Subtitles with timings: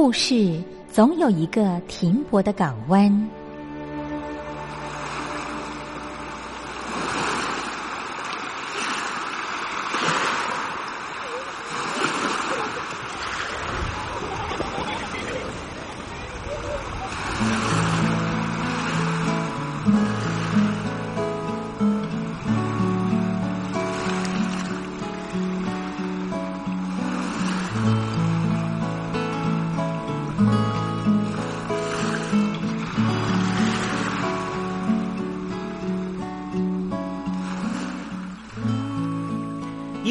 [0.00, 3.28] 故事总有一个停泊的港湾。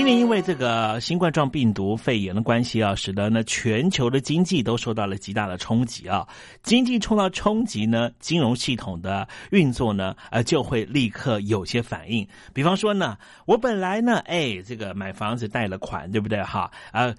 [0.00, 6.26] 今年因为这个新冠状病毒肺炎的关系啊，使得呢全球的经济都受到了极大的冲击啊。
[6.62, 12.26] 经济受到冲击呢，金融系统的运作呢，呃，就会立刻有些反应。
[12.54, 16.70] 比方说呢，我本来呢，哎，这个买房子贷了款，对不对哈？
[16.92, 17.14] 呃。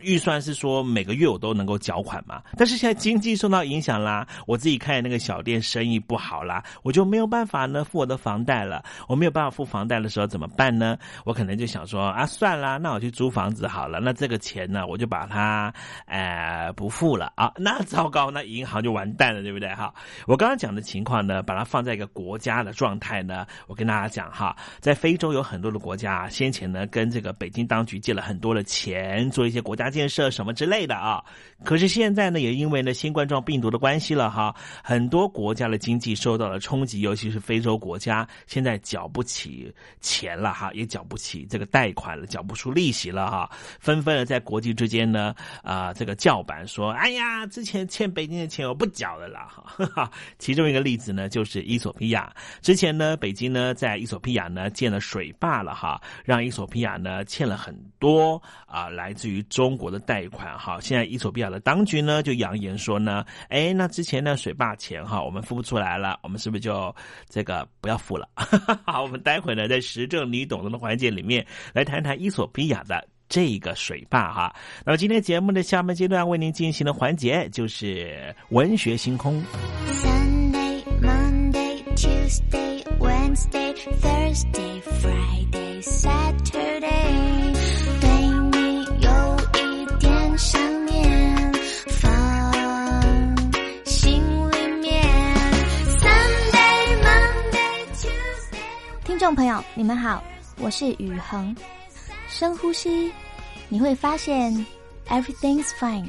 [0.00, 8.84] 预算是说每个月我都能够缴款嘛，但是现在经济受到影响啦，我自己开的那个小店生意不好啦，我就没有办法呢付我的房贷了。
[9.08, 10.98] 我没有办法付房贷的时候怎么办呢？
[11.24, 14.00] 我可能就想说啊，算啦，那我去租房子好了。
[14.00, 15.72] 那这个钱呢，我就把它
[16.06, 17.52] 呃不付了啊。
[17.56, 19.92] 那糟糕，那银行就完蛋了，对不对哈？
[20.26, 29.85] 我刚刚讲的情况呢，把它放在一个国家的状态呢，我跟大家讲哈，在非洲有很多的国家，先前呢跟这个北京当局借了很多的钱，做一些国家。
[29.90, 31.22] 建设什么之类的啊？
[31.64, 43.50] 可是现在呢，也因为呢新冠状病毒的关系了哈，很多国家的经济受到了冲击，尤其是非洲国家，现在缴不起钱了哈，也缴不起这个贷款了，缴不出利息了哈，
[43.80, 50.10] 纷纷的在国际之间呢啊这个叫板说，哎呀，之前欠北京的钱我不缴了啦哈。
[50.38, 52.30] 其中一个例子呢，就是伊索比亚，
[52.60, 59.65] 之前呢北京呢在伊索比亚呢建了水坝了哈，让伊索比亚呢欠了很多啊来自于中。
[59.66, 66.94] 中国的贷款哈，现在伊索比亚的当局呢就扬言说呢，哎，那之前的水坝钱哈，我们付不出来了，我们是不是就
[67.28, 68.28] 这个不要付了？
[68.86, 74.54] 好，我们待会呢在时政你懂得的环节里面来谈谈伊索比亚的这个水坝哈。
[74.84, 79.42] 那么今天节目的下半阶段为您进行的环节就是文学星空。
[79.90, 86.15] Sunday, Monday, Tuesday, Wednesday, Thursday, Friday, Saturday.
[99.26, 100.22] 众朋友，你们好，
[100.60, 101.52] 我是雨恒。
[102.28, 103.12] 深呼吸，
[103.68, 104.54] 你会发现
[105.08, 106.08] everything's fine。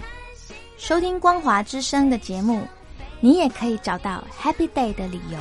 [0.78, 2.62] 收听光华之声的节目，
[3.20, 5.40] 你也可以找到 happy day 的理由。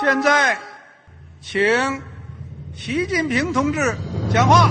[0.00, 0.56] 现在，
[1.40, 1.60] 请
[2.72, 3.96] 习近平同志
[4.32, 4.70] 讲话。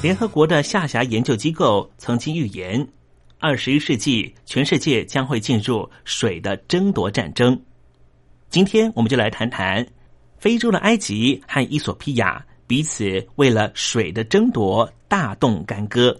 [0.00, 2.86] 联合国的下辖研究机构曾经预言。
[3.40, 7.60] 二十一世纪，全世界将会进入水的争夺战争。
[8.48, 9.84] 今天，我们就来谈谈
[10.38, 16.16] 非洲的埃及和伊索比亚彼此为了水的争夺大动干戈。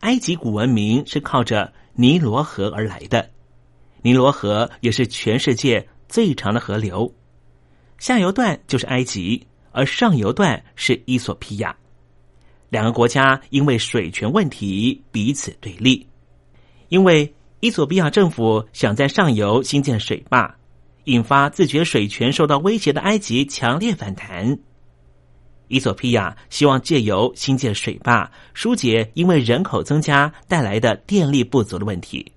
[0.00, 3.30] 埃及古文明是靠着尼罗河而来的，
[4.02, 7.12] 尼罗河也是全世界最长的河流。
[7.98, 11.76] 下游段就是埃及，而上游段是伊索比亚。
[12.68, 16.06] 两个国家因为水权问题彼此对立。
[16.88, 20.54] 因为伊索比亚政府想在上游新建水坝，
[21.04, 24.58] 引发自觉水权受到威胁的埃及强烈反弹。
[25.68, 32.30] 伊索比亚希望借由新建水坝疏解因为人口增加带来的电力不足的问题，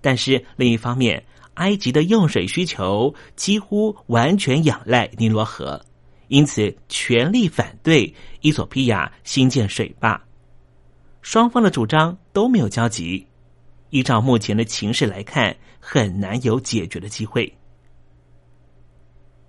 [0.00, 1.22] 但是另一方面，
[1.54, 5.84] 埃及的用水需求几乎完全仰赖尼罗河，
[6.28, 10.20] 因此全力反对伊索比亚新建水坝。
[11.22, 13.26] 双方的主张都没有交集。
[13.90, 17.52] 依照目前的情势来看，很难有解决的机会。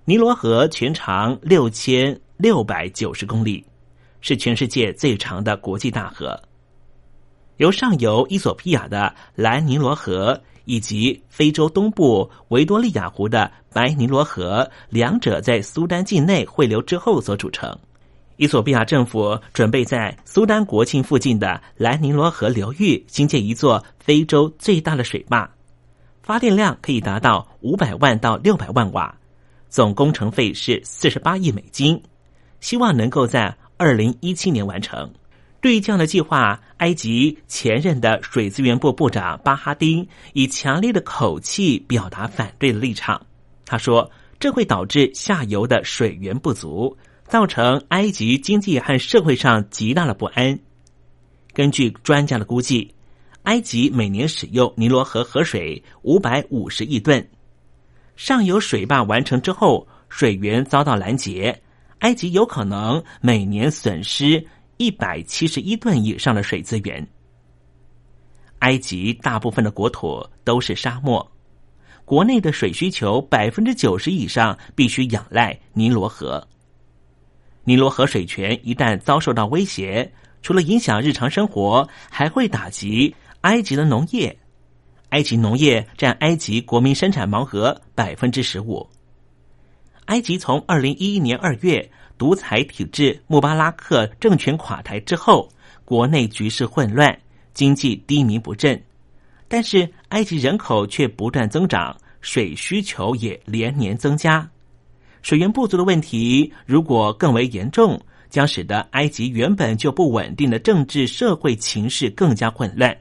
[0.05, 3.65] 尼罗河全长六千六百九十公里，
[4.22, 6.39] 是全世界最长的国际大河。
[7.58, 17.77] 由上游伊索比亚的蓝尼罗河以及非洲东部维多利亚湖的白尼罗河，两者在苏丹境内汇流之后所组成。
[18.38, 25.50] 伊索比亚政府准备在苏丹国庆附近的莱尼罗河流域新建一座非洲最大的水坝，
[26.22, 29.15] 发电量可以达到五百万到六百万瓦，
[29.69, 32.01] 总工程费是四十八亿美金，
[32.60, 35.10] 希望能够在二零一七年完成。
[35.65, 43.25] 对这样的计划，埃及前任的水资源部部长巴哈丁以强烈的口气表达反对的立场。
[43.65, 46.95] 他说：“这会导致下游的水源不足。”
[47.27, 50.60] 造成埃及经济和社会上极大的不安。
[51.51, 52.93] 根据专家的估计，
[53.45, 57.27] 埃及每年使用尼罗河河水五百五十亿吨。
[58.15, 61.60] 上游水坝完成之后，水源遭到拦截，
[62.01, 64.45] 埃及有可能每年损失
[64.77, 67.08] 一百七十一吨以上的水资源。
[68.60, 71.32] 埃及大部分的国土都是沙漠，
[72.03, 76.48] 国内的水需求百分之九十以上必须仰赖尼罗河。
[77.63, 84.38] 尼罗河水权一旦遭受到威胁，除了影响日常生活，还会打击埃及的农业。
[85.10, 88.89] 埃及农业占埃及国民生产毛额百分之十五。
[90.05, 95.50] 埃及从二零一一年二月独裁体制穆巴拉克政权垮台之后，
[95.84, 97.17] 国内局势混乱，
[97.53, 98.81] 经济低迷不振，
[99.48, 104.50] 但是埃及人口却不断增长，水需求也连年增加。
[105.22, 112.95] 水源不足的问题，如果更为严重，将使得埃及原本就不稳定的政治社会情势更加混乱。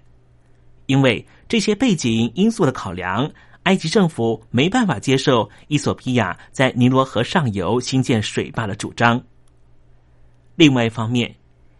[0.86, 3.30] 因为这些背景因素的考量，
[3.64, 9.22] 埃及政府没办法接受伊索比亚在尼罗河上游新建水坝的主张。
[10.54, 11.34] 另外一方面，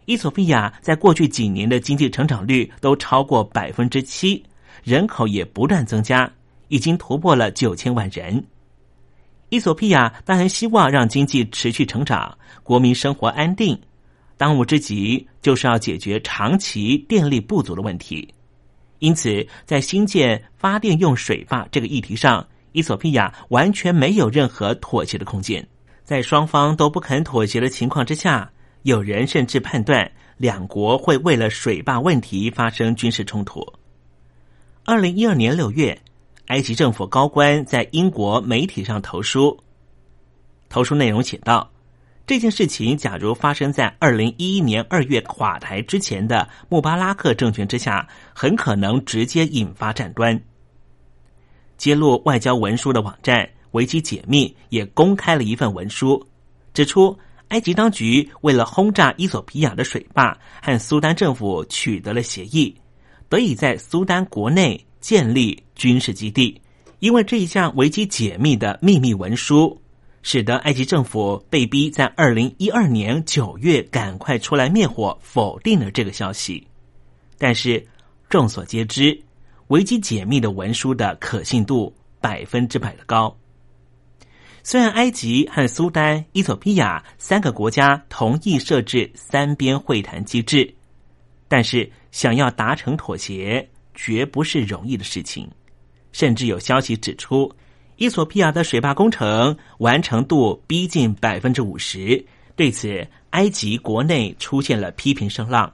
[0.06, 4.42] 伊索比亚在过去几年的经济成长率都超过百分之七，
[4.82, 6.30] 人口也不断增加，
[6.68, 8.44] 已经突破了九千万人。
[9.50, 13.78] 伊索比亚当然希望让经济持续成长，国民生活安定。
[14.36, 18.26] 当务之急就是要解决长期电力不足的问题。
[19.04, 25.66] 因此，在新建发电用水坝这个议题上，伊索比亚完全没有任何妥协的空间。
[26.04, 28.50] 在双方都不肯妥协的情况之下，
[28.82, 33.62] 有人甚至判断两国会为了水坝问题发生军事冲突。
[34.86, 36.00] 二零一二年六月。
[36.48, 39.58] 埃及政府高官在英国媒体上投书，
[40.68, 41.70] 投书内容写道
[42.26, 50.40] ：“这件事情假如发生在二零一一年二月垮台之前的穆巴拉克政权之下，很可能直接引发战端。”
[51.76, 56.26] 揭露外交文书的网站维基解密也公开了一份文书，
[56.72, 62.74] 指出埃及当局为了轰炸伊索比亚的水坝，和苏丹政府取得了协议，
[63.28, 64.84] 得以在苏丹国内。
[65.04, 66.58] 建立军事基地，
[66.98, 69.78] 因为这一项维基解密的秘密文书，
[70.24, 76.66] 使得埃及政府被逼在二零一二年九月赶快出来灭火，否定了这个消息。
[77.36, 77.86] 但是
[78.30, 79.22] 众所皆知，
[79.68, 83.36] 危机解密的文书的可信度百分之百的高。
[84.62, 90.74] 虽然埃及和苏丹、伊索比亚三个国家同意设置三边会谈机制，
[91.48, 95.46] 但是想要达成妥协，绝不是容易的事情。
[96.12, 97.54] 甚至有消息指出，
[97.96, 102.24] 伊索比亚的水坝工程完成度逼近百分之五十。
[102.56, 105.72] 对此，埃及国内出现了批评声浪，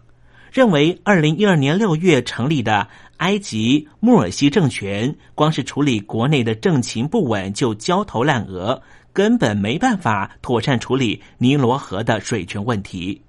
[0.50, 13.20] 认为二零一二年六月成立的埃及穆尔西政权，光是处理国内的政情不稳就焦头烂额，根本没办法妥善处理尼罗河的水权问题。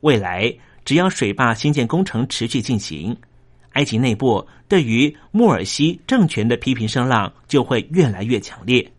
[0.00, 0.52] 未来
[0.84, 3.16] 只要水坝新建工程持续进行，
[3.78, 8.90] 埃及内部对于穆尔西政权的批评声浪就会越来越强烈。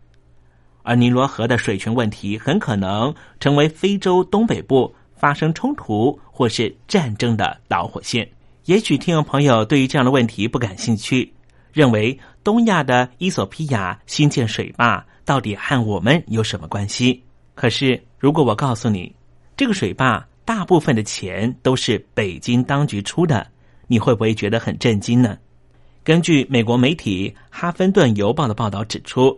[0.82, 8.26] 而尼罗河的水权问题很可能成为非洲东北部发生冲突或是战争的导火线。
[8.64, 11.30] 也许听众朋友对于这样的问题不感兴趣，
[11.74, 17.22] 认为东亚的伊索比亚新建水坝到底和我们有什么关系？
[17.54, 19.14] 可是，如果我告诉你，
[19.58, 23.46] 这个水坝大部分的钱都是北京当局出的，
[23.90, 25.36] 你会不会觉得很震惊呢？
[26.04, 29.36] 根据美国媒体《哈芬顿邮报》的报道指出。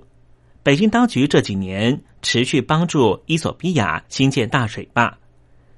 [0.65, 5.13] 北京当局这几年持续帮助伊索比亚新建大水坝，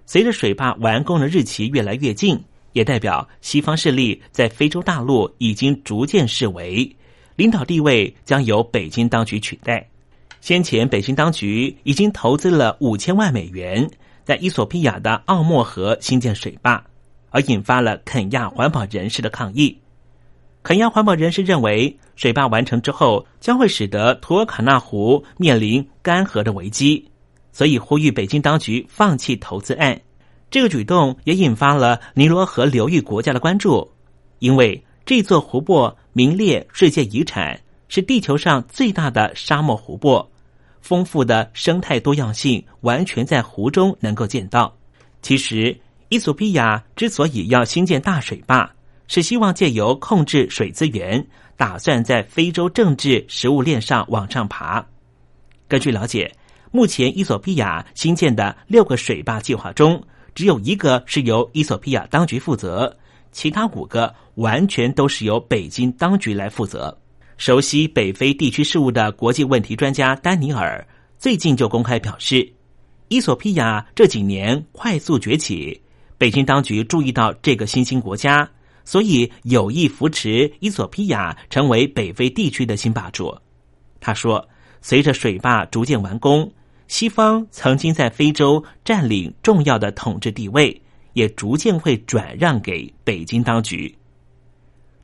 [0.04, 2.38] 随着水坝完工的日期越来越近，
[2.72, 6.94] 也代表西方势力在非洲大陆已经逐渐视为
[7.36, 9.88] 领导地位将由北京当局取代。
[10.42, 13.90] 先前，北京当局已经投资了五千万美元
[14.22, 16.84] 在伊索比亚的奥莫河新建水坝，
[17.34, 19.76] 而引发了肯亚环保人士的抗议。
[20.62, 27.10] 肯亚环保人士认为，水坝完成之后将会使得图尔卡纳湖面临干涸的危机，
[27.50, 30.00] 所以呼吁北京当局放弃投资案。
[30.48, 33.90] 这个举动也引发了尼罗河流域国家的关注，
[34.38, 40.30] 因为这座湖泊名列世界遗产，是地球上最大的沙漠湖泊，
[40.80, 44.72] 丰富的生态多样性完全在湖中能够见到。
[45.20, 45.76] 其实，
[46.14, 48.70] 伊索比亚之所以要兴建大水坝。
[49.08, 54.86] 是希望借由控制水资源，打算在非洲政治食物链上往上爬。
[55.66, 56.32] 根据了解，
[56.70, 60.00] 目前伊索比亚新建的六个水坝计划中，
[60.36, 62.96] 只有一个是由伊索比亚当局负责，
[63.32, 66.96] 其他五个完全都是由北京当局来负责。
[67.38, 70.86] 熟悉北非地区事务的国际问题专家丹尼尔
[71.18, 72.48] 最近就公开表示，
[73.08, 75.78] 伊索比亚这几年快速崛起，
[76.18, 78.48] 北京当局注意到这个新兴国家。
[78.86, 83.34] 所以有意扶持伊索比亚成为北非地区的新霸主。
[83.98, 84.46] 他说
[84.82, 86.52] ：“随着水坝逐渐完工，
[86.86, 90.78] 西方曾经在非洲占领重要的统治地位，
[91.14, 93.96] 也逐渐会转让给北京当局。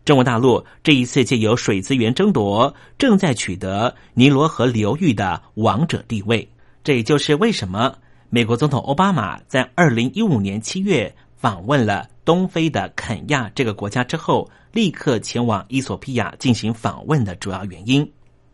[0.04, 6.46] 中国大陆这一次借由水资源争夺，正在取得尼罗河流域的王者地位。
[6.84, 7.96] 这也就是为什么
[8.32, 18.08] 美国总统奥巴马在二零一五年七月访问了。”东非的肯亚这个国家之后，立刻前往伊索比亚进行访问的主要原因。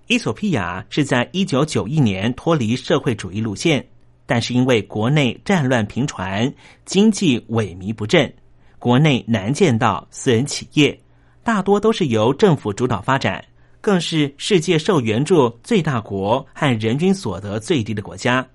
[0.07, 3.87] 伊索比亚是在一九九一年脱离社会主义路线，
[4.25, 6.51] 但是因为国内战乱频传，
[6.87, 8.33] 经济萎靡不振，
[8.79, 10.99] 国内难见到私人企业，
[11.43, 13.45] 大多都是由政府主导发展，
[13.83, 18.47] 更是世界受援助最大国和人均所得最低的国家。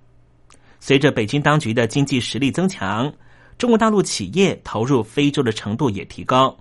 [0.82, 3.10] 随着北京当局的经济实力增强。
[3.58, 6.58] 中国大陆企业投入非洲的程度也提高。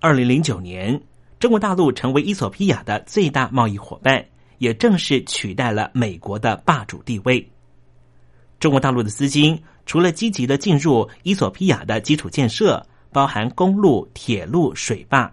[0.00, 1.00] 二零零九年，
[1.38, 4.26] 中国大陆成为伊索比亚的最大贸易伙伴，
[4.58, 7.48] 也正式取代了美国的霸主地位。
[8.58, 15.32] 中国大陆的资金除了积极的进入伊索比亚的基础建设，包含公路、铁路、水坝，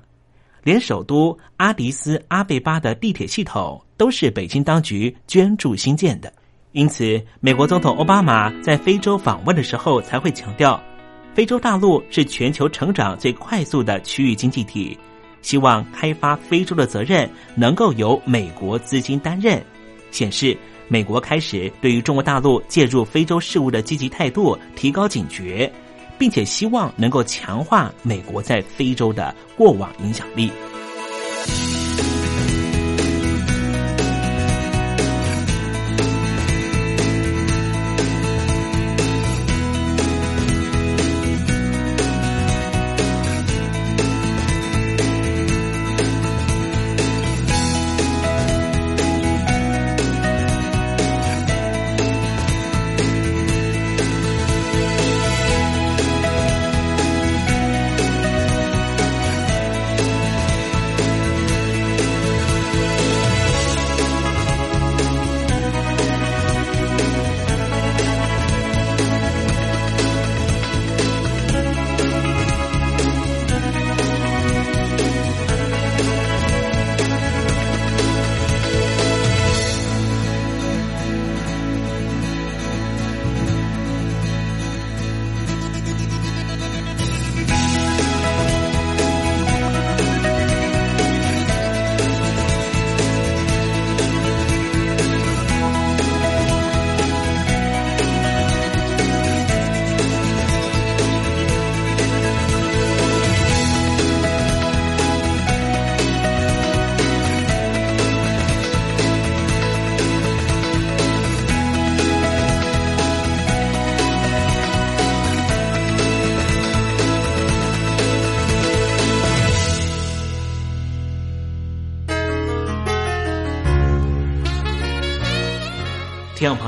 [0.61, 6.31] 连首都阿迪斯阿贝巴的地铁系统都是北京当局捐助新建的。
[6.73, 10.81] 因此，美国总统奥巴马在非洲访问的时候才会强调。
[11.33, 14.97] 非洲大陆是全球成长最快速的区域经济体，
[15.41, 19.61] 希望开发非洲的责任能够由美国资金担任，
[20.11, 20.57] 显示
[20.87, 25.71] 美国开始对于中国大陆介入非洲事务的积极态度提高警觉，
[26.17, 30.51] 并且希望能够强化美国在非洲的过往影响力。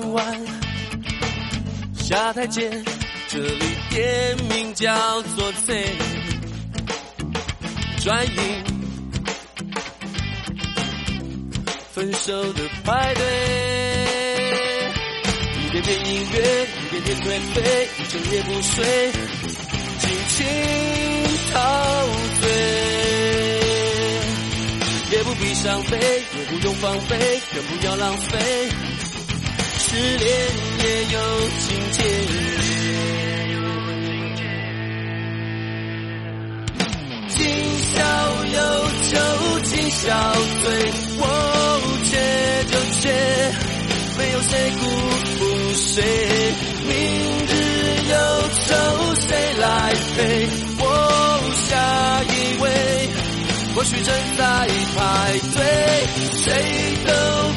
[0.00, 0.24] 转弯，
[1.94, 2.70] 下台阶，
[3.28, 5.84] 这里店名叫做贼。
[8.02, 8.32] 转影。
[11.92, 13.22] 分手的派对，
[15.66, 19.12] 一遍遍音乐，一遍遍颓废，一整夜不睡，
[19.98, 20.46] 尽情
[21.52, 21.58] 陶
[22.40, 22.48] 醉，
[25.12, 25.98] 也不必伤悲，
[26.38, 27.18] 也不用防备，
[27.54, 28.38] 更不要浪费，
[29.90, 30.06] 失恋
[30.84, 31.18] 也有
[31.58, 31.98] 情节。
[37.26, 37.36] 今
[37.90, 37.98] 宵
[38.52, 38.58] 有
[39.10, 39.18] 酒
[39.64, 40.06] 今宵
[40.62, 40.70] 醉，
[41.18, 41.22] 我
[42.04, 42.12] 借
[42.70, 43.04] 就借，
[44.16, 44.80] 没有谁辜
[45.26, 45.38] 负
[45.74, 45.90] 谁。
[46.86, 46.94] 明
[47.48, 47.50] 日
[48.10, 48.14] 忧
[48.68, 48.70] 愁
[49.26, 49.66] 谁来
[50.16, 50.18] 陪？
[50.78, 50.82] 我
[51.66, 51.68] 下
[52.22, 52.64] 一位，
[53.74, 54.44] 或许正在
[54.96, 55.58] 排队，
[56.36, 56.48] 谁
[57.06, 57.12] 都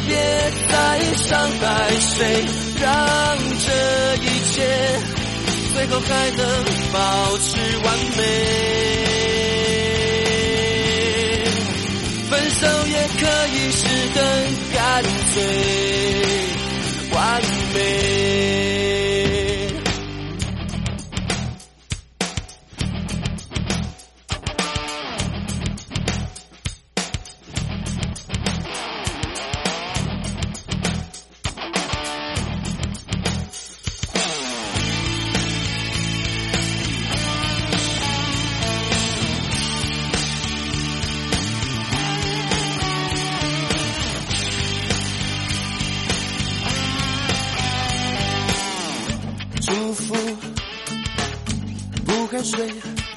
[0.07, 0.15] 别
[0.69, 0.73] 再
[1.15, 1.63] 伤害
[1.99, 2.45] 谁，
[2.79, 2.85] 让
[3.59, 3.67] 这
[4.21, 4.55] 一切
[5.73, 6.41] 最后还能
[6.91, 8.21] 保持完美。
[12.29, 13.81] 分手也可以是
[14.13, 14.21] 更
[14.73, 14.81] 干
[15.33, 15.35] 脆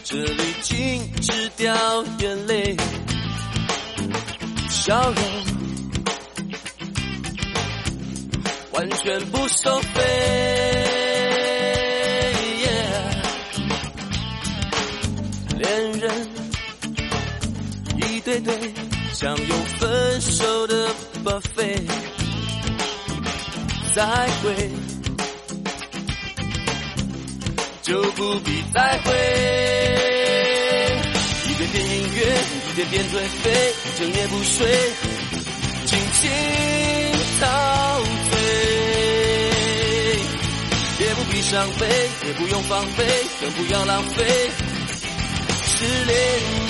[0.05, 1.75] 这里禁止掉
[2.21, 2.77] 眼泪，
[4.71, 5.23] 笑容
[8.71, 10.01] 完全不收费。
[15.59, 16.29] 恋人
[17.97, 18.57] 一对对，
[19.13, 20.89] 享有分手的
[21.25, 21.83] buffet，
[23.93, 24.71] 再会。
[27.87, 29.15] 就不必再会。
[31.49, 32.19] 一遍遍音乐，
[32.67, 33.13] 一遍遍颓
[33.45, 33.45] 废，
[33.97, 34.67] 整夜不睡，
[35.85, 36.29] 尽情
[37.41, 37.47] 陶
[38.29, 38.35] 醉。
[40.99, 41.87] 也不必伤悲，
[42.27, 43.05] 也不用防备，
[43.41, 44.25] 更不要浪费。
[45.63, 46.19] 失恋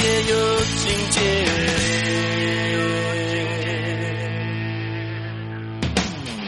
[0.05, 1.21] 也有情节。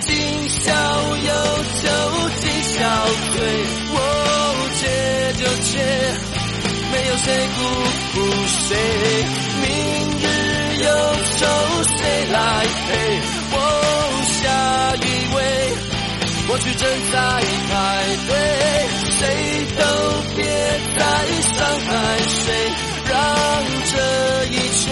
[0.01, 0.71] 今宵
[1.17, 1.33] 有
[1.81, 1.89] 酒
[2.43, 2.77] 今宵
[3.33, 3.39] 醉，
[3.95, 4.28] 我。
[4.89, 5.79] 切就切，
[6.91, 7.59] 没有谁辜
[8.13, 8.67] 负谁。
[9.61, 9.67] 明
[10.19, 10.25] 日
[10.83, 10.87] 忧
[11.39, 11.41] 愁
[11.97, 12.01] 谁
[12.33, 12.37] 来
[12.87, 12.89] 陪？
[13.53, 13.57] 哦，
[14.41, 14.41] 下
[14.97, 15.37] 一位，
[16.47, 17.17] 过去正在
[17.69, 17.73] 排
[18.27, 18.31] 队，
[19.19, 19.21] 谁
[19.77, 19.83] 都
[20.37, 20.39] 别
[20.97, 21.01] 再
[21.43, 21.89] 伤害
[22.29, 22.47] 谁，
[23.09, 23.13] 让
[23.93, 23.95] 这
[24.47, 24.83] 一切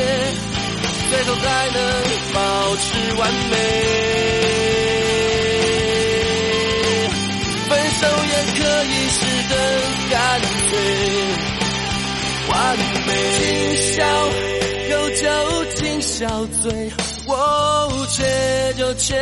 [1.09, 1.77] 最后还能
[2.35, 2.37] 保
[2.77, 2.85] 持
[3.19, 4.16] 完美。
[12.75, 14.03] 今宵
[14.91, 15.25] 有酒
[15.77, 16.27] 今宵
[16.63, 16.91] 醉，
[17.27, 18.25] 我却
[18.77, 19.15] 就却，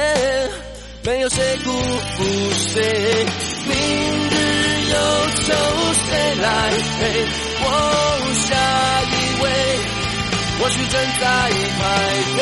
[1.03, 2.25] 没有谁辜负
[2.73, 3.27] 谁。
[3.67, 3.75] 明
[4.31, 4.35] 日
[4.91, 4.97] 忧
[5.37, 5.53] 愁
[5.93, 6.47] 谁来
[7.01, 7.01] 陪？
[7.61, 7.67] 我
[8.47, 8.49] 下
[9.11, 9.45] 一位，
[10.59, 11.23] 或许正在
[11.79, 11.83] 排
[12.37, 12.41] 队，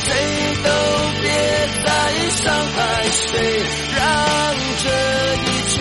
[0.00, 0.08] 谁
[0.62, 0.68] 都
[1.20, 1.24] 别
[1.84, 1.86] 再
[2.30, 2.42] 伤
[2.74, 2.78] 害
[3.10, 3.30] 谁，
[3.96, 4.00] 让
[4.82, 4.84] 这
[5.42, 5.74] 一切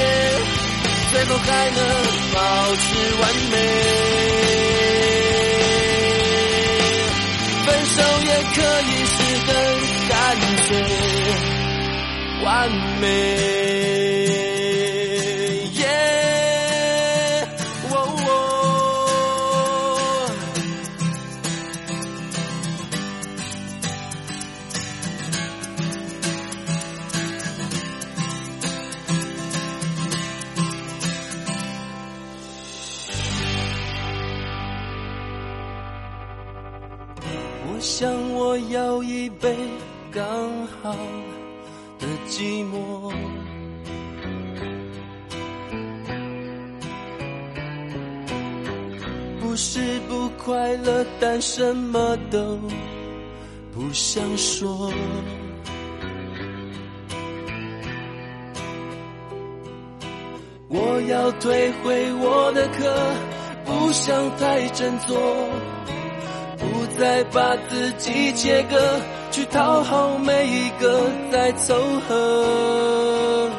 [1.11, 2.21] 最后还能。
[2.33, 2.39] 保
[2.77, 2.85] 持
[3.21, 3.55] 完美，
[7.65, 9.49] 分手也可以是很
[10.07, 10.13] 干
[10.63, 10.69] 脆，
[12.41, 12.49] 完
[13.01, 13.70] 美。
[38.69, 39.55] 要一杯
[40.11, 40.23] 刚
[40.81, 40.95] 好
[41.99, 43.11] 的寂寞，
[49.39, 52.57] 不是不快乐，但什么都
[53.73, 54.91] 不想说。
[60.73, 63.13] 我要退回我的课，
[63.65, 65.17] 不想太振作。
[67.01, 68.77] 再把自己切割，
[69.31, 71.73] 去讨好每一个再凑
[72.07, 73.49] 合。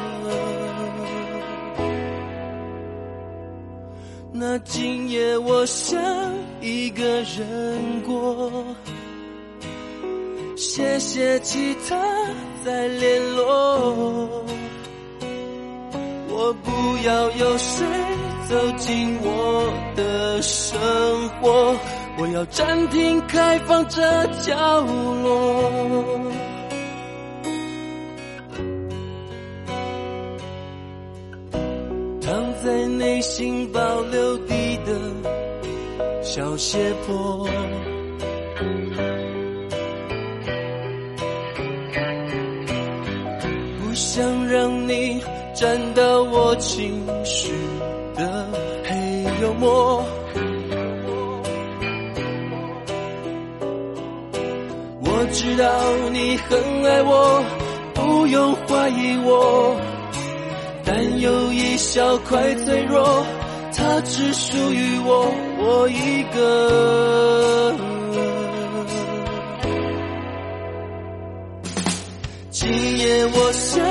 [4.31, 6.01] 那今夜我想
[6.61, 8.49] 一个人过，
[10.55, 11.99] 谢谢其他
[12.63, 14.29] 再联络。
[16.29, 16.71] 我不
[17.05, 17.85] 要有谁
[18.47, 20.71] 走进我的生
[21.41, 21.75] 活。
[22.15, 24.01] 我要暂停开放这
[24.41, 25.71] 角落，
[32.21, 32.31] 躺
[32.63, 37.47] 在内心保留地的小斜坡，
[43.79, 45.19] 不想让你
[45.55, 47.51] 沾到我情绪
[48.15, 48.47] 的
[48.85, 50.05] 黑幽默。
[55.33, 55.67] 知道
[56.11, 57.43] 你很爱我，
[57.95, 59.75] 不用怀疑我，
[60.85, 63.25] 但有一小块脆弱，
[63.75, 67.75] 它只属于我我一个。
[72.51, 72.69] 今
[72.99, 73.83] 夜我想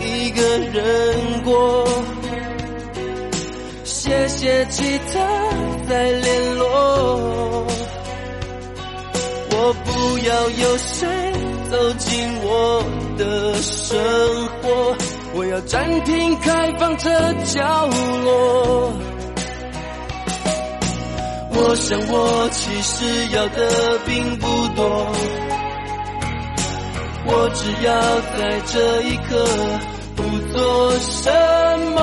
[0.00, 0.40] 一个
[0.72, 1.86] 人过，
[3.84, 5.20] 谢谢其他
[5.86, 6.77] 再联络。
[9.68, 11.06] 我不要有谁
[11.70, 12.08] 走进
[12.40, 12.82] 我
[13.18, 13.98] 的生
[14.62, 14.96] 活，
[15.34, 17.10] 我要暂停开放这
[17.44, 17.86] 角
[18.24, 18.94] 落。
[21.50, 23.04] 我想我其实
[23.36, 25.12] 要的并不多，
[27.26, 27.92] 我只要
[28.38, 29.44] 在这一刻
[30.16, 31.30] 不做什
[31.94, 32.00] 么，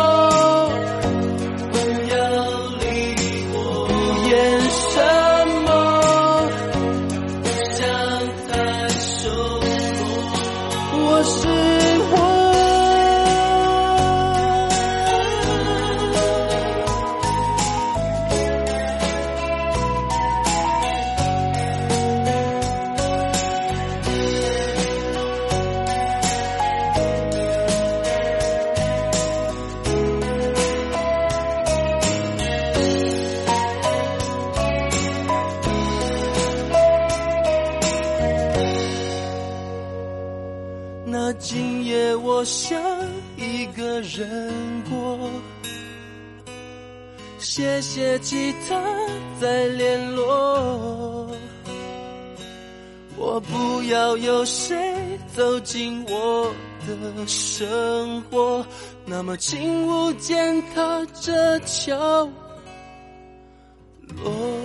[47.76, 48.82] 再写吉他
[49.42, 51.30] 再联络。
[53.18, 54.78] 我不要有谁
[55.36, 56.56] 走进我
[56.88, 58.66] 的生活，
[59.06, 61.98] 那么请勿践踏这角
[64.24, 64.65] 落。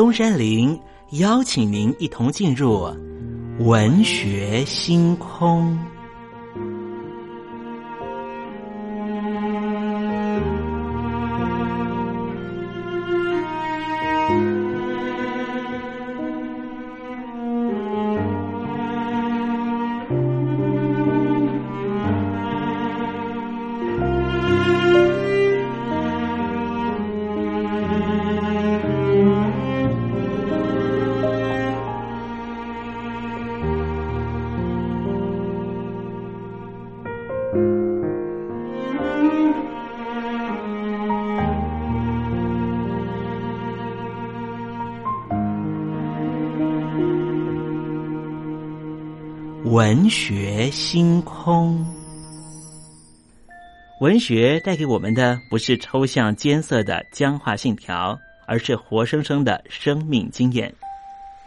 [0.00, 2.90] 东山林邀请您一同进入
[3.58, 5.89] 文学星空。
[49.80, 51.82] 文学星空，
[54.02, 60.70] 文学带给我们的不是抽象艰涩的僵化信条，而是活生生的生命经验。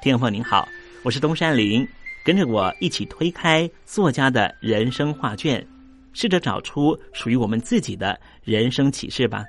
[0.01, 0.67] 听众朋友您好，
[1.03, 1.87] 我是东山林，
[2.25, 5.63] 跟着我一起推开作家的人生画卷，
[6.11, 9.45] 试着找出属于我们自己的人生启示吧。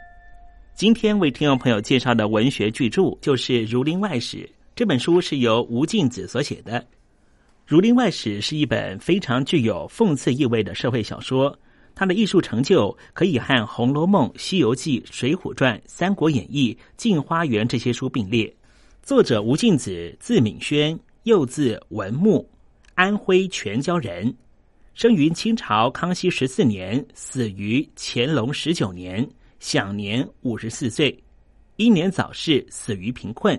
[0.74, 4.36] 今天为听众朋友介绍的文学巨著就是《儒林外史》
[4.76, 6.78] 这本书，是由吴敬梓所写的。
[7.66, 11.58] 《儒林外史》是一本非常具有讽刺意味的社会小说，
[11.94, 18.54] 它的艺术成就可以和《红楼梦》《西游记》《水浒传》《三国演义》《镜花缘》这些书并列。
[19.02, 22.46] 作者吴敬梓，字敏轩，又字文牧，
[22.96, 24.34] 安徽全椒人，
[24.92, 29.26] 生于清朝康熙十四年，死于乾隆十九年，
[29.58, 31.18] 享年五十四岁，
[31.76, 33.58] 英年早逝，死于贫困。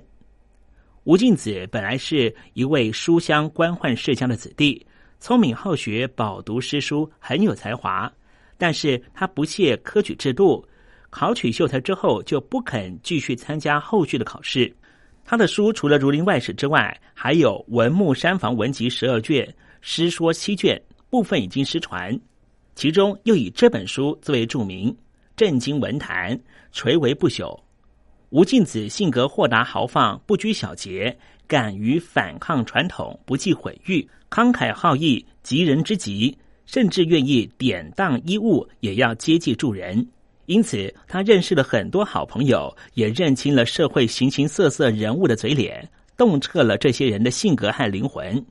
[1.05, 4.83] 吴敬梓本来是一位书香官宦世家的子弟，
[5.19, 8.11] 聪明好学，饱读诗书，很有才华。
[8.57, 10.67] 但是他不屑科举制度，
[11.11, 14.75] 考取秀才之后就不肯继续参加后续的考试。
[15.23, 19.47] 他的书除了《儒林外史》之外，还有《文木山房文集》十二卷、
[19.81, 20.81] 诗说七卷，
[21.11, 22.19] 部分已经失传。
[22.73, 24.95] 其中又以这本书最为著名，
[25.35, 26.39] 震惊文坛，
[26.71, 27.55] 垂为不朽。
[28.35, 31.17] 吴敬梓性格豁达豪放，不拘小节，
[31.47, 40.05] 敢于反抗传统，不计毁誉，慷慨好义，急人之急，甚至愿意典当衣物也要接济助人。
[40.47, 48.45] 因此，他认识了很多好朋友，也认清了社会形形色色人物的嘴脸，洞彻了这些人的性格和灵魂。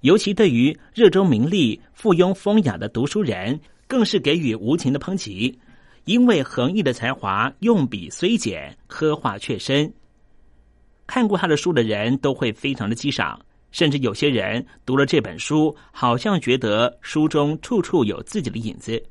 [0.00, 5.58] 尤其对于热衷名利、附庸风雅的读书人，更是给予无情的抨击。
[6.06, 9.92] 因为横溢的才华，用笔虽简，刻画却深。
[11.04, 13.40] 看过他的书的人都会非常的欣赏，
[13.72, 19.02] 甚至有些人读了这本书，好像觉得书中处处有自己的影子。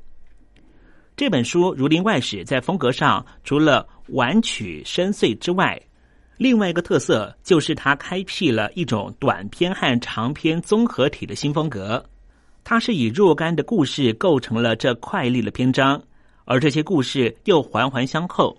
[1.17, 5.77] 这本书《儒林外史》在风格上，除了婉曲深邃之外，
[6.37, 12.01] 另外一个特色就是它开辟了一种短篇和长篇综合体的新风格。
[12.63, 16.01] 它是以若干的故事构成了这快丽的篇章。
[16.45, 18.57] 而这些故事又环环相扣。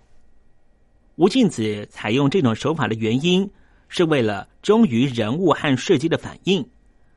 [1.15, 3.51] 吴敬梓采用这种手法的原因，
[3.89, 6.69] 是为了忠于人物和设计的反应，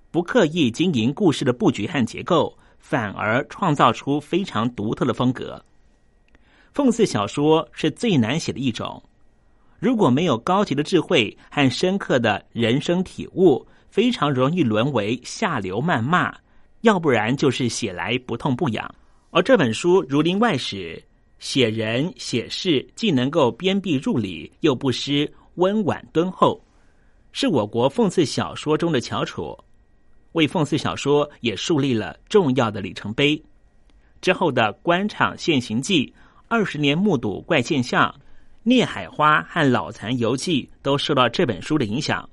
[0.09, 5.63] 不刻意经营故事的布局和结构，反而创造出非常独特的风格。
[6.73, 9.03] 讽刺小说是最难写的一种，
[9.79, 16.33] 如果没有高级的智慧和深刻的人生体悟，非常容易沦为下流谩骂，
[16.81, 18.95] 要不然就是写来不痛不痒。
[19.31, 20.95] 而这本书《儒林外史》
[21.37, 26.59] 写人写事，既能够鞭辟入里，又不失温婉敦厚，
[27.31, 29.55] 是我国讽刺小说中的翘楚，
[30.31, 33.39] 为讽刺小说也树立了重要的里程碑。
[34.19, 36.07] 之后的《官场现形记》
[36.47, 38.09] 《二十年目睹怪现象》
[38.63, 42.27] 《聂海花》和《老残游记》都受到这本书的影响。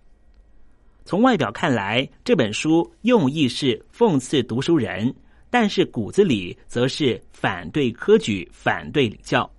[1.04, 5.14] 从外表看来，这本书用意是讽刺读书人。
[5.50, 9.50] 但是骨子里则是反对科举、反对礼教。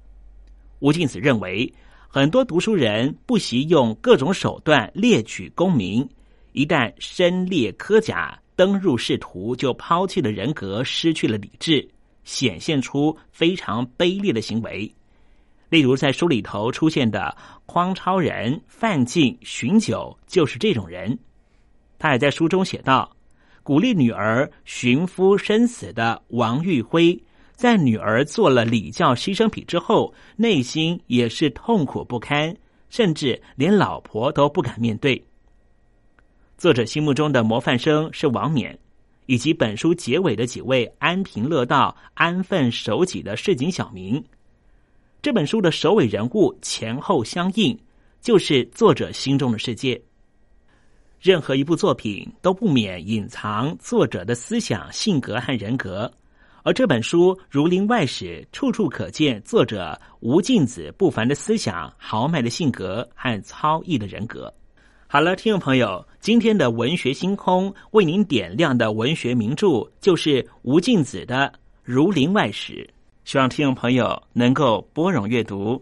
[0.80, 1.72] 吴敬梓认为，
[2.08, 6.08] 很多读书人不惜用各种手段猎取功名，
[6.52, 11.88] 一旦身列科甲、登入仕途，就抛弃了人格，失去了理智，
[12.24, 14.92] 显现出非常卑劣的行为。
[15.70, 17.36] 例如，在书里头出现的
[17.66, 21.18] 匡超人、范进、荀九，就是这种人。
[22.00, 23.17] 他也在书中写道。
[23.68, 27.22] 鼓励女儿寻夫生死的王玉辉，
[27.54, 32.56] 在女儿做了礼教牺牲品之后，内心也是痛苦不堪，
[32.90, 35.22] 甚至连老婆都不敢面对。
[36.58, 38.80] 作者心目中的模范生是王冕，
[39.26, 44.24] 以及本书结尾的几位安贫乐道、安分守己的市井小民。
[45.22, 47.78] 这本书的首尾人物前后相应，
[48.22, 50.02] 就是作者心中的世界。
[51.20, 56.12] 任何一部作品都不免隐藏作者的思想、性格和人格，
[56.64, 64.54] 而这本书《儒林外史》处处可见作者吴敬子不凡的思想、豪迈的性格和超逸的人格。
[65.08, 71.52] 好了，听众朋友，今天的文学星空为您点亮的文学名著就是吴敬梓的
[71.82, 72.74] 《儒林外史》，
[73.24, 75.82] 希望听众朋友能够拨冗阅读。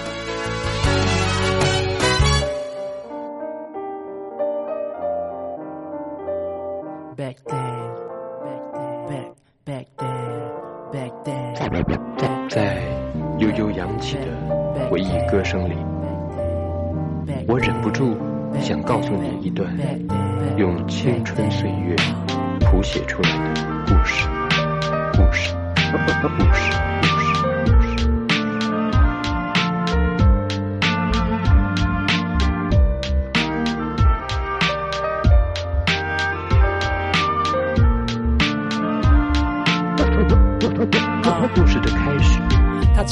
[13.41, 15.73] 悠悠扬起的回忆歌声里，
[17.47, 18.15] 我忍不住
[18.61, 19.67] 想告诉你一段
[20.57, 21.95] 用青春岁月
[22.59, 24.27] 谱写出来的故事，
[25.13, 25.55] 故事，
[26.37, 27.10] 故事。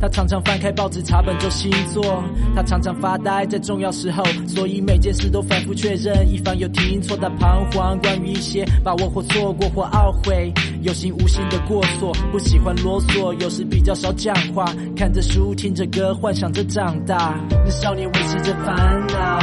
[0.00, 2.22] 他常常翻开报纸查本周星座，
[2.54, 7.16] 他常常发呆在重要时候，所以每件事都反复确认，以防有听错。
[7.16, 14.64] 他彷徨关于一些把握或错过或懊悔，有心无心的过错，不喜欢啰嗦，有时比较少讲话，
[14.96, 17.34] 看着书听着歌，幻想着长大。
[17.50, 19.40] 那少年维持着烦恼，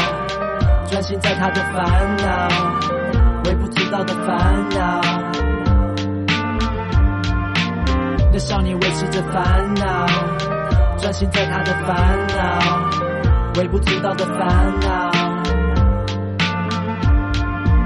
[0.90, 5.25] 专心在他的烦恼，微不足道的烦恼。
[8.36, 10.06] 那少年维持着烦恼，
[10.98, 15.10] 专心在他的烦恼，微不足道的烦恼。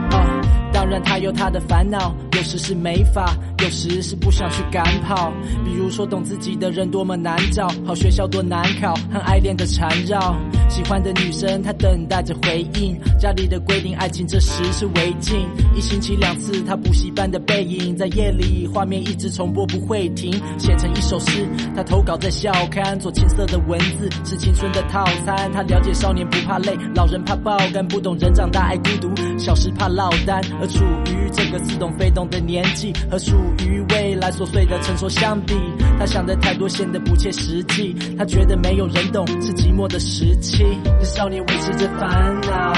[0.10, 0.41] 哦，
[0.74, 5.32] 当然他有他的烦恼，有时是没法，有时是不想去赶跑。
[5.64, 10.36] 比如说，懂自己的人多么难找，好学校多难考，和爱恋的缠绕。
[10.68, 13.00] 喜欢的女生，她等待着回应。
[13.20, 15.47] 家里的规定，爱情这时是违禁。
[15.76, 21.45] 一星期两次，他补习班的背影，在夜里画面一直重播不会停，写成一首诗。
[21.76, 25.51] 他投稿在校刊，做青涩的文字是青春的套餐。
[25.51, 30.41] 他了解少年不怕累，老人怕爆肝，不懂人长大爱孤独，小时怕落单。
[30.62, 33.36] 而处于这个似懂非懂的年纪，和属
[33.68, 35.53] 于未来琐碎的成熟相比，
[35.99, 37.93] 他想的太多，显得不切实际。
[38.18, 40.64] 他觉得没有人懂，是寂寞的时期。
[41.03, 42.74] 少年维持着烦恼，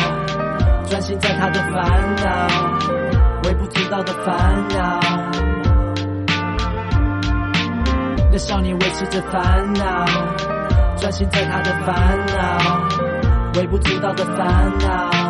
[0.89, 3.00] 专心在他的烦恼，
[3.43, 4.99] 微不足道的烦恼。
[8.31, 10.05] 那少年维持着烦恼，
[10.97, 15.20] 专心在他的烦恼，微不足道的烦恼。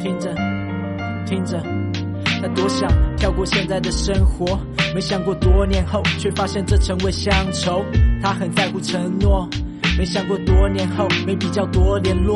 [0.00, 0.34] 听着，
[1.26, 1.62] 听着，
[2.40, 4.58] 他多想跳过现在的生活，
[4.94, 7.84] 没想过多年后，却发现这成为乡愁。
[8.22, 9.48] 他很在乎承诺，
[9.98, 12.34] 没想过多年后没比较多联络。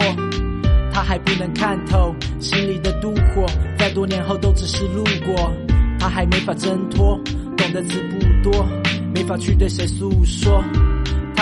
[0.93, 3.47] 他还不能看透心里的妒火，
[3.79, 5.51] 在多年后都只是路过。
[5.99, 7.19] 他还没法挣脱，
[7.57, 8.67] 懂的词不多，
[9.15, 10.63] 没法去对谁诉说。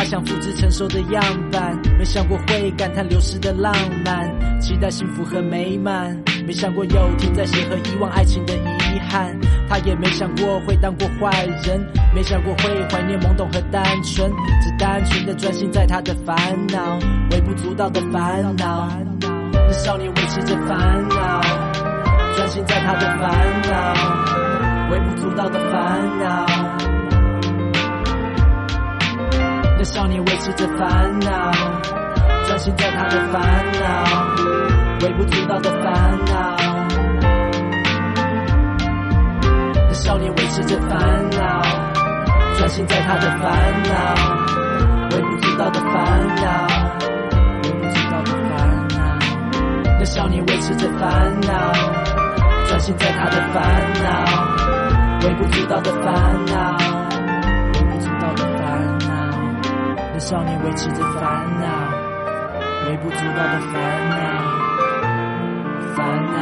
[0.02, 1.22] 他想复制成熟的样
[1.52, 3.72] 板，没想过会感叹流逝的浪
[4.04, 9.38] 漫，期待幸福和美满，没想过有天再写和遗忘爱情的遗憾。
[9.68, 11.80] 他也没想过会当过坏人，
[12.12, 14.28] 没想过会怀念懵懂和单纯，
[14.60, 16.36] 只单纯的专心在他的烦
[16.66, 16.98] 恼，
[17.30, 18.88] 微不足道的烦恼。
[19.20, 21.40] 那少年维持着烦恼，
[22.34, 26.46] 专心在他的烦恼，微不足道的烦恼。
[29.82, 31.50] 那少年维持着烦恼，
[32.46, 33.42] 专心在他的烦
[33.82, 34.04] 恼，
[35.00, 36.56] 微不足道的烦恼。
[39.74, 41.62] 那少年维持着烦恼，
[42.58, 44.14] 专心在他的烦恼，
[45.16, 46.68] 微不足道的烦恼，
[47.64, 49.18] 微不足道的烦恼。
[50.60, 51.72] 持着烦恼，
[52.68, 53.62] 专心在他的烦
[54.04, 54.08] 恼，
[55.26, 56.12] 微不足道的烦
[56.46, 57.01] 恼，
[60.22, 61.20] 少年维持着烦
[61.60, 61.66] 恼，
[62.86, 63.74] 微不足道的烦
[64.08, 64.16] 恼，
[65.96, 65.98] 烦
[66.32, 66.38] 恼。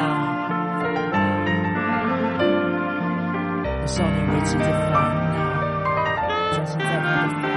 [3.87, 4.93] 少年维持着烦
[5.33, 5.37] 恼，
[6.53, 7.49] 专心在他的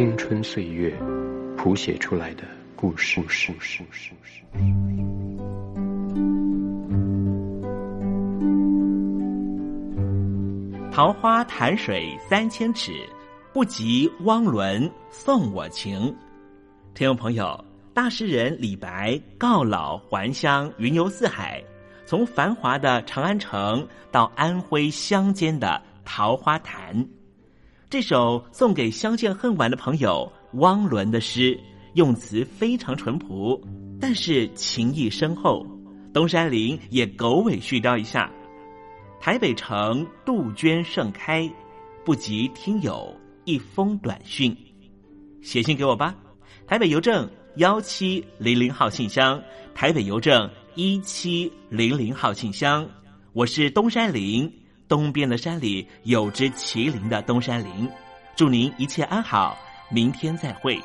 [0.00, 0.90] 青春岁月
[1.58, 2.44] 谱写出来的
[2.74, 3.20] 故事。
[3.20, 3.52] 故事。
[3.52, 3.84] 故事。
[3.84, 4.42] 故事
[10.90, 12.94] 桃花潭水三千尺，
[13.52, 16.16] 不及汪伦送我情。
[16.94, 21.62] 听众朋友，大诗人李白告老还乡，云游四海，
[22.06, 27.06] 从繁华的长安城到安徽乡间的桃花潭。
[27.90, 31.58] 这首送给相见恨晚的朋友汪伦的诗，
[31.94, 33.60] 用词非常淳朴，
[34.00, 35.66] 但是情意深厚。
[36.14, 38.30] 东山林也狗尾续貂一下：
[39.18, 41.50] 台北城杜鹃盛开，
[42.04, 43.12] 不及听友
[43.44, 44.56] 一封短讯。
[45.42, 46.14] 写信给我吧，
[46.68, 49.42] 台北邮政幺七零零号信箱，
[49.74, 52.88] 台北邮政一七零零号信箱。
[53.32, 54.59] 我是东山林。
[54.90, 57.88] 东边的山里有只麒麟的东山林，
[58.34, 59.56] 祝您一切安好，
[59.88, 60.76] 明天再会。